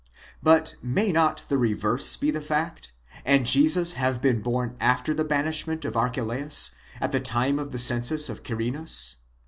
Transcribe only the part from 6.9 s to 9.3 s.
and at the time of the census of Quirinus?